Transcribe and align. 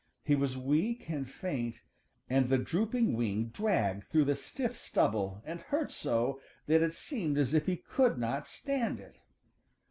He 0.23 0.33
was 0.33 0.57
weak 0.57 1.09
and 1.09 1.29
faint, 1.29 1.83
and 2.27 2.49
the 2.49 2.57
drooping 2.57 3.13
wing 3.15 3.49
dragged 3.53 4.03
through 4.05 4.25
the 4.25 4.35
stiff 4.35 4.75
stubble 4.75 5.43
and 5.45 5.59
hurt 5.61 5.91
so 5.91 6.41
that 6.65 6.81
it 6.81 6.93
seemed 6.93 7.37
as 7.37 7.53
if 7.53 7.67
he 7.67 7.77
could 7.77 8.17
not 8.17 8.47
stand 8.47 8.99
it. 8.99 9.19